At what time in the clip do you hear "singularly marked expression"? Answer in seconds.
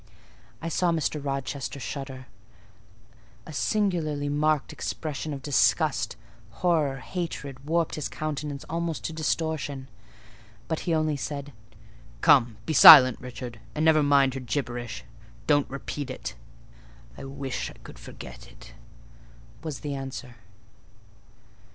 3.53-5.31